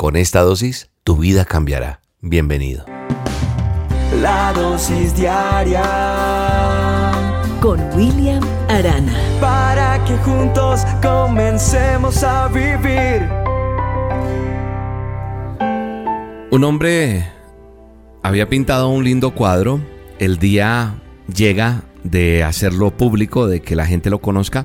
Con 0.00 0.16
esta 0.16 0.40
dosis, 0.40 0.88
tu 1.04 1.18
vida 1.18 1.44
cambiará. 1.44 2.00
Bienvenido. 2.22 2.86
La 4.22 4.50
dosis 4.54 5.14
diaria 5.14 5.82
con 7.60 7.78
William 7.94 8.42
Arana. 8.70 9.12
Para 9.42 10.02
que 10.06 10.16
juntos 10.16 10.86
comencemos 11.02 12.22
a 12.22 12.48
vivir. 12.48 13.28
Un 16.50 16.64
hombre 16.64 17.28
había 18.22 18.48
pintado 18.48 18.88
un 18.88 19.04
lindo 19.04 19.34
cuadro. 19.34 19.82
El 20.18 20.38
día 20.38 20.94
llega 21.36 21.82
de 22.04 22.42
hacerlo 22.42 22.90
público, 22.96 23.48
de 23.48 23.60
que 23.60 23.76
la 23.76 23.84
gente 23.84 24.08
lo 24.08 24.22
conozca. 24.22 24.64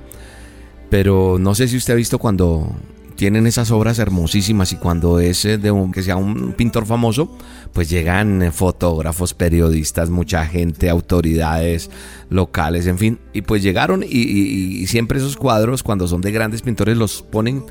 Pero 0.89 1.35
no 1.39 1.55
sé 1.55 1.67
si 1.67 1.75
usted 1.75 1.91
ha 1.91 1.97
visto 1.97 2.19
cuando 2.19 2.73
tienen 3.15 3.47
esas 3.47 3.71
obras 3.71 3.99
hermosísimas 3.99 4.71
y 4.73 4.77
cuando 4.77 5.19
es 5.19 5.45
eh, 5.45 5.57
de 5.57 5.71
un, 5.71 5.91
que 5.91 6.03
sea 6.03 6.17
un 6.17 6.53
pintor 6.53 6.85
famoso, 6.85 7.35
pues 7.73 7.89
llegan 7.89 8.41
eh, 8.41 8.51
fotógrafos, 8.51 9.33
periodistas, 9.33 10.09
mucha 10.09 10.45
gente, 10.45 10.89
autoridades 10.89 11.89
locales, 12.29 12.87
en 12.87 12.97
fin, 12.97 13.19
y 13.33 13.41
pues 13.41 13.63
llegaron 13.63 14.03
y, 14.07 14.85
siempre 14.87 15.19
esos 15.19 15.37
cuadros 15.37 15.83
cuando 15.83 16.07
son 16.07 16.21
de 16.21 16.31
grandes 16.31 16.61
pintores 16.61 16.97
los 16.97 17.21
ponen 17.21 17.63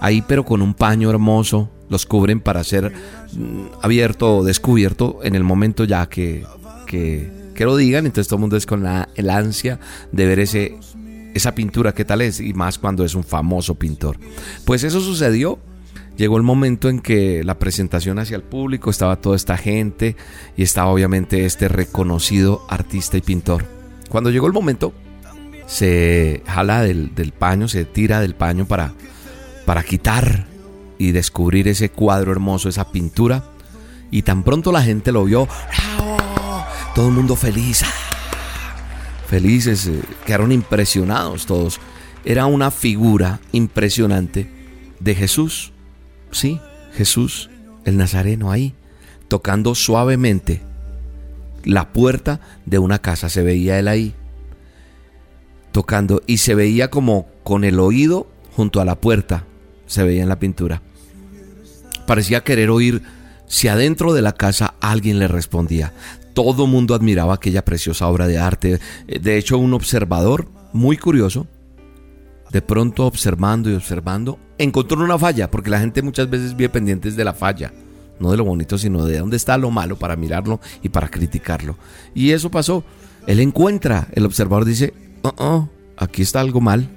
ahí 0.00 0.22
pero 0.22 0.44
con 0.44 0.62
un 0.62 0.74
paño 0.74 1.10
hermoso, 1.10 1.70
los 1.88 2.06
cubren 2.06 2.40
para 2.40 2.62
ser 2.64 2.92
mm, 3.32 3.82
abierto 3.82 4.38
o 4.38 4.44
descubierto 4.44 5.20
en 5.22 5.34
el 5.34 5.44
momento 5.44 5.84
ya 5.84 6.08
que, 6.08 6.44
que, 6.86 7.30
que 7.54 7.64
lo 7.64 7.76
digan, 7.76 8.06
entonces 8.06 8.28
todo 8.28 8.36
el 8.36 8.42
mundo 8.42 8.56
es 8.56 8.66
con 8.66 8.82
la, 8.82 9.08
el 9.14 9.30
ansia 9.30 9.80
de 10.12 10.26
ver 10.26 10.38
ese 10.40 10.78
esa 11.34 11.54
pintura 11.54 11.92
qué 11.92 12.04
tal 12.04 12.20
es 12.22 12.40
y 12.40 12.52
más 12.54 12.78
cuando 12.78 13.04
es 13.04 13.14
un 13.14 13.24
famoso 13.24 13.74
pintor. 13.74 14.18
Pues 14.64 14.84
eso 14.84 15.00
sucedió. 15.00 15.58
Llegó 16.16 16.36
el 16.36 16.42
momento 16.42 16.90
en 16.90 17.00
que 17.00 17.42
la 17.44 17.58
presentación 17.58 18.18
hacia 18.18 18.36
el 18.36 18.42
público 18.42 18.90
estaba 18.90 19.16
toda 19.16 19.36
esta 19.36 19.56
gente 19.56 20.16
y 20.54 20.62
estaba 20.62 20.90
obviamente 20.90 21.46
este 21.46 21.66
reconocido 21.68 22.62
artista 22.68 23.16
y 23.16 23.22
pintor. 23.22 23.64
Cuando 24.10 24.30
llegó 24.30 24.46
el 24.46 24.52
momento, 24.52 24.92
se 25.66 26.42
jala 26.46 26.82
del, 26.82 27.32
paño, 27.38 27.68
se 27.68 27.86
tira 27.86 28.20
del 28.20 28.34
paño 28.34 28.66
para, 28.66 28.92
para 29.64 29.82
quitar 29.82 30.46
y 30.98 31.12
descubrir 31.12 31.68
ese 31.68 31.90
cuadro 31.90 32.32
hermoso, 32.32 32.68
esa 32.68 32.92
pintura. 32.92 33.44
Y 34.10 34.22
tan 34.22 34.42
pronto 34.42 34.72
la 34.72 34.82
gente 34.82 35.12
lo 35.12 35.24
vio, 35.24 35.48
todo 36.94 37.08
el 37.08 37.14
mundo 37.14 37.34
feliz 37.34 37.82
felices, 39.30 39.86
eh, 39.86 40.02
quedaron 40.26 40.50
impresionados 40.50 41.46
todos. 41.46 41.80
Era 42.24 42.46
una 42.46 42.72
figura 42.72 43.38
impresionante 43.52 44.50
de 44.98 45.14
Jesús, 45.14 45.72
sí, 46.32 46.60
Jesús, 46.94 47.48
el 47.84 47.96
Nazareno 47.96 48.50
ahí, 48.50 48.74
tocando 49.28 49.76
suavemente 49.76 50.60
la 51.64 51.92
puerta 51.92 52.40
de 52.66 52.80
una 52.80 52.98
casa, 52.98 53.28
se 53.28 53.42
veía 53.42 53.78
él 53.78 53.86
ahí, 53.86 54.14
tocando 55.70 56.22
y 56.26 56.38
se 56.38 56.56
veía 56.56 56.90
como 56.90 57.28
con 57.44 57.62
el 57.62 57.78
oído 57.78 58.26
junto 58.56 58.80
a 58.80 58.84
la 58.84 58.96
puerta, 58.96 59.44
se 59.86 60.02
veía 60.02 60.24
en 60.24 60.28
la 60.28 60.40
pintura. 60.40 60.82
Parecía 62.04 62.42
querer 62.42 62.70
oír 62.70 63.02
si 63.46 63.68
adentro 63.68 64.12
de 64.12 64.22
la 64.22 64.32
casa 64.32 64.74
alguien 64.80 65.20
le 65.20 65.28
respondía 65.28 65.92
todo 66.32 66.66
mundo 66.66 66.94
admiraba 66.94 67.34
aquella 67.34 67.64
preciosa 67.64 68.06
obra 68.08 68.26
de 68.26 68.38
arte. 68.38 68.80
Eh, 69.06 69.18
de 69.18 69.36
hecho, 69.36 69.58
un 69.58 69.74
observador 69.74 70.48
muy 70.72 70.96
curioso, 70.96 71.46
de 72.50 72.62
pronto 72.62 73.06
observando 73.06 73.70
y 73.70 73.74
observando, 73.74 74.38
encontró 74.58 75.02
una 75.02 75.18
falla, 75.18 75.50
porque 75.50 75.70
la 75.70 75.80
gente 75.80 76.02
muchas 76.02 76.28
veces 76.28 76.56
vive 76.56 76.68
pendientes 76.68 77.16
de 77.16 77.24
la 77.24 77.34
falla, 77.34 77.72
no 78.18 78.30
de 78.30 78.36
lo 78.36 78.44
bonito, 78.44 78.78
sino 78.78 79.04
de 79.04 79.18
dónde 79.18 79.36
está 79.36 79.56
lo 79.56 79.70
malo 79.70 79.96
para 79.96 80.16
mirarlo 80.16 80.60
y 80.82 80.88
para 80.88 81.08
criticarlo. 81.08 81.76
Y 82.14 82.30
eso 82.30 82.50
pasó. 82.50 82.84
Él 83.26 83.40
encuentra, 83.40 84.08
el 84.12 84.26
observador 84.26 84.64
dice, 84.64 84.94
oh, 85.22 85.34
oh, 85.38 85.68
aquí 85.96 86.22
está 86.22 86.40
algo 86.40 86.60
mal. 86.60 86.88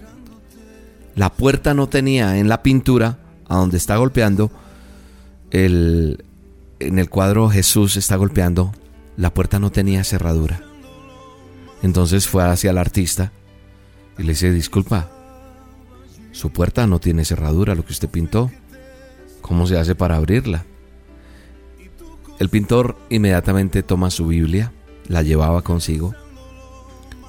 La 1.16 1.32
puerta 1.32 1.74
no 1.74 1.88
tenía 1.88 2.38
en 2.40 2.50
la 2.50 2.64
pintura, 2.64 3.20
a 3.48 3.58
donde 3.58 3.78
está 3.78 3.98
golpeando, 3.98 4.52
el, 5.52 6.24
en 6.80 6.98
el 6.98 7.10
cuadro 7.10 7.50
Jesús 7.50 7.98
está 7.98 8.16
golpeando 8.16 8.74
la 9.18 9.34
puerta 9.34 9.60
no 9.60 9.72
tenía 9.72 10.04
cerradura. 10.04 10.62
Entonces 11.82 12.28
fue 12.28 12.44
hacia 12.44 12.72
el 12.72 12.78
artista 12.78 13.32
y 14.18 14.24
le 14.24 14.30
dice, 14.30 14.52
disculpa, 14.52 15.10
su 16.32 16.52
puerta 16.52 16.88
no 16.88 17.00
tiene 17.00 17.26
cerradura, 17.26 17.76
lo 17.76 17.86
que 17.86 17.92
usted 17.92 18.10
pintó. 18.10 18.52
¿Cómo 19.42 19.68
se 19.68 19.78
hace 19.78 19.94
para 19.94 20.16
abrirla? 20.16 20.66
El 22.40 22.50
pintor 22.50 22.98
inmediatamente 23.10 23.84
toma 23.84 24.10
su 24.10 24.28
Biblia, 24.28 24.72
la 25.08 25.22
llevaba 25.22 25.62
consigo, 25.62 26.16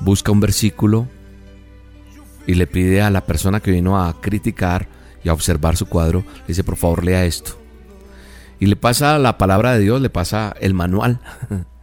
busca 0.00 0.32
un 0.32 0.40
versículo 0.40 1.08
y 2.46 2.54
le 2.54 2.66
pide 2.66 3.02
a 3.02 3.10
la 3.10 3.26
persona 3.26 3.60
que 3.60 3.70
vino 3.70 4.02
a 4.02 4.20
criticar 4.20 4.88
y 5.22 5.28
a 5.28 5.32
observar 5.32 5.76
su 5.76 5.86
cuadro, 5.86 6.20
le 6.20 6.48
dice, 6.48 6.64
por 6.64 6.76
favor, 6.76 7.04
lea 7.04 7.24
esto. 7.24 7.58
Y 8.60 8.66
le 8.66 8.76
pasa 8.76 9.18
la 9.18 9.36
palabra 9.36 9.72
de 9.72 9.80
Dios, 9.80 10.00
le 10.00 10.10
pasa 10.10 10.54
el 10.60 10.74
manual 10.74 11.20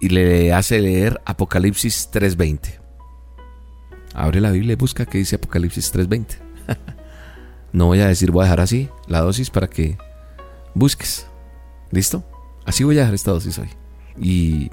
y 0.00 0.08
le 0.08 0.52
hace 0.52 0.80
leer 0.80 1.20
Apocalipsis 1.24 2.10
3.20. 2.12 2.80
Abre 4.14 4.40
la 4.40 4.50
Biblia 4.50 4.74
y 4.74 4.76
busca 4.76 5.06
qué 5.06 5.18
dice 5.18 5.36
Apocalipsis 5.36 5.92
3.20. 5.94 6.26
no 7.72 7.86
voy 7.86 8.00
a 8.00 8.06
decir, 8.06 8.30
voy 8.30 8.42
a 8.42 8.44
dejar 8.44 8.60
así 8.60 8.88
la 9.06 9.20
dosis 9.20 9.50
para 9.50 9.68
que 9.68 9.98
busques. 10.74 11.26
¿Listo? 11.90 12.24
Así 12.64 12.84
voy 12.84 12.96
a 12.96 13.00
dejar 13.00 13.14
esta 13.14 13.30
dosis 13.30 13.58
hoy. 13.58 13.68
Y 14.20 14.70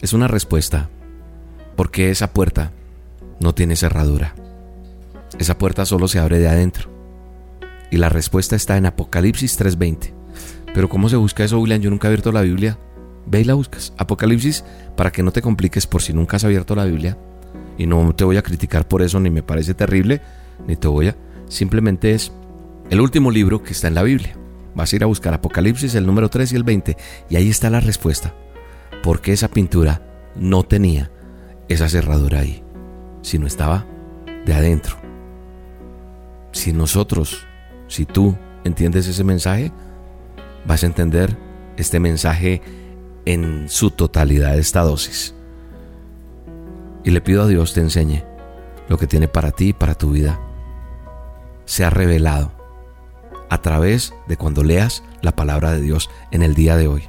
es 0.00 0.12
una 0.12 0.28
respuesta. 0.28 0.90
Porque 1.76 2.10
esa 2.10 2.32
puerta 2.32 2.72
no 3.40 3.54
tiene 3.54 3.76
cerradura. 3.76 4.34
Esa 5.38 5.58
puerta 5.58 5.84
solo 5.84 6.08
se 6.08 6.18
abre 6.18 6.38
de 6.38 6.48
adentro. 6.48 6.90
Y 7.90 7.96
la 7.96 8.08
respuesta 8.08 8.56
está 8.56 8.76
en 8.76 8.86
Apocalipsis 8.86 9.58
3.20. 9.60 10.12
Pero 10.72 10.88
¿cómo 10.88 11.08
se 11.08 11.16
busca 11.16 11.44
eso, 11.44 11.60
William? 11.60 11.80
Yo 11.80 11.90
nunca 11.90 12.08
he 12.08 12.10
abierto 12.10 12.32
la 12.32 12.42
Biblia. 12.42 12.78
Ve 13.26 13.40
y 13.40 13.44
la 13.44 13.54
buscas. 13.54 13.92
Apocalipsis, 13.96 14.64
para 14.96 15.10
que 15.10 15.22
no 15.22 15.32
te 15.32 15.42
compliques 15.42 15.86
por 15.86 16.02
si 16.02 16.12
nunca 16.12 16.36
has 16.36 16.44
abierto 16.44 16.74
la 16.74 16.84
Biblia. 16.84 17.16
Y 17.78 17.86
no 17.86 18.14
te 18.14 18.24
voy 18.24 18.36
a 18.36 18.42
criticar 18.42 18.86
por 18.86 19.02
eso, 19.02 19.18
ni 19.20 19.30
me 19.30 19.42
parece 19.42 19.74
terrible, 19.74 20.20
ni 20.66 20.76
te 20.76 20.88
voy 20.88 21.08
a... 21.08 21.16
Simplemente 21.48 22.12
es 22.12 22.32
el 22.90 23.00
último 23.00 23.30
libro 23.30 23.62
que 23.62 23.72
está 23.72 23.88
en 23.88 23.94
la 23.94 24.02
Biblia. 24.02 24.36
Vas 24.74 24.92
a 24.92 24.96
ir 24.96 25.04
a 25.04 25.06
buscar 25.06 25.34
Apocalipsis, 25.34 25.94
el 25.94 26.06
número 26.06 26.28
3 26.28 26.52
y 26.52 26.56
el 26.56 26.64
20, 26.64 26.96
y 27.28 27.36
ahí 27.36 27.48
está 27.48 27.70
la 27.70 27.80
respuesta. 27.80 28.34
Porque 29.02 29.32
esa 29.32 29.48
pintura 29.48 30.02
no 30.36 30.62
tenía 30.62 31.10
esa 31.68 31.88
cerradura 31.88 32.40
ahí, 32.40 32.62
sino 33.22 33.46
estaba 33.46 33.86
de 34.44 34.54
adentro. 34.54 34.96
Si 36.52 36.72
nosotros, 36.72 37.46
si 37.88 38.04
tú 38.04 38.36
entiendes 38.64 39.06
ese 39.06 39.24
mensaje, 39.24 39.72
vas 40.66 40.82
a 40.82 40.86
entender 40.86 41.36
este 41.76 42.00
mensaje 42.00 42.62
en 43.24 43.68
su 43.68 43.90
totalidad 43.90 44.58
esta 44.58 44.82
dosis. 44.82 45.34
Y 47.04 47.10
le 47.10 47.20
pido 47.20 47.42
a 47.42 47.46
Dios 47.46 47.74
te 47.74 47.80
enseñe 47.80 48.24
lo 48.88 48.98
que 48.98 49.06
tiene 49.06 49.28
para 49.28 49.50
ti 49.50 49.68
y 49.68 49.72
para 49.72 49.94
tu 49.94 50.10
vida. 50.10 50.40
Se 51.64 51.84
ha 51.84 51.90
revelado 51.90 52.52
a 53.50 53.60
través 53.60 54.14
de 54.26 54.36
cuando 54.36 54.62
leas 54.62 55.02
la 55.22 55.32
palabra 55.32 55.72
de 55.72 55.80
Dios 55.80 56.10
en 56.30 56.42
el 56.42 56.54
día 56.54 56.76
de 56.76 56.88
hoy. 56.88 57.04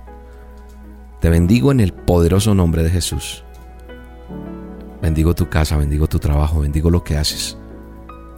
Te 1.20 1.30
bendigo 1.30 1.72
en 1.72 1.80
el 1.80 1.94
poderoso 1.94 2.54
nombre 2.54 2.84
de 2.84 2.90
Jesús. 2.90 3.44
Bendigo 5.02 5.36
tu 5.36 5.50
casa, 5.50 5.78
bendigo 5.78 6.08
tu 6.08 6.20
trabajo, 6.20 6.62
bendigo 6.62 6.90
lo 6.90 7.04
que 7.04 7.18
haces. 7.18 7.58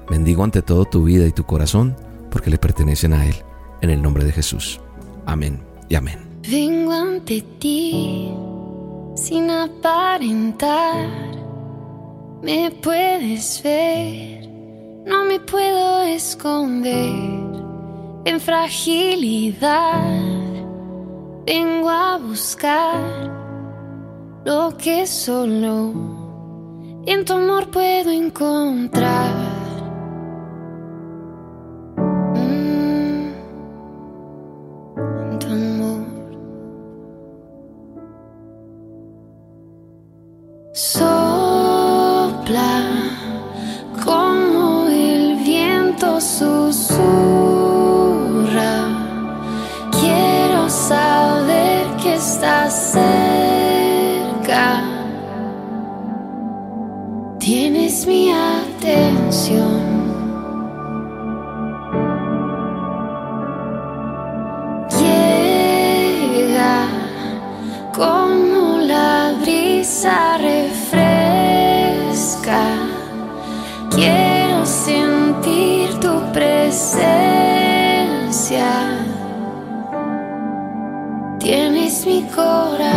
Bendigo 0.09 0.43
ante 0.43 0.61
todo 0.61 0.85
tu 0.85 1.03
vida 1.03 1.25
y 1.25 1.31
tu 1.31 1.43
corazón 1.43 1.95
porque 2.31 2.49
le 2.49 2.57
pertenecen 2.57 3.13
a 3.13 3.25
Él. 3.25 3.35
En 3.81 3.89
el 3.89 4.01
nombre 4.01 4.23
de 4.23 4.31
Jesús. 4.31 4.81
Amén 5.25 5.61
y 5.89 5.95
amén. 5.95 6.26
Vengo 6.49 6.93
ante 6.93 7.41
ti 7.59 8.31
sin 9.15 9.51
aparentar. 9.51 11.09
Me 12.41 12.71
puedes 12.71 13.61
ver, 13.61 14.47
no 15.05 15.25
me 15.25 15.41
puedo 15.41 16.03
esconder 16.03 17.11
en 18.23 18.39
fragilidad. 18.39 20.05
Vengo 21.45 21.89
a 21.89 22.17
buscar 22.17 23.29
lo 24.45 24.77
que 24.77 25.05
solo 25.05 25.91
en 27.05 27.25
tu 27.25 27.33
amor 27.33 27.69
puedo 27.71 28.09
encontrar. 28.09 29.36
Canción. 58.81 59.79
Llega 64.99 66.87
como 67.95 68.79
la 68.79 69.33
brisa 69.41 70.37
refresca. 70.37 71.03
Quiero 73.91 74.65
sentir 74.65 75.99
tu 76.01 76.21
presencia. 76.33 76.99
Tienes 81.39 82.05
mi 82.05 82.23
corazón. 82.23 82.96